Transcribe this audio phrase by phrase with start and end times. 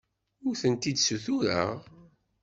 [0.47, 1.69] Ur tent-id-ssutureɣ.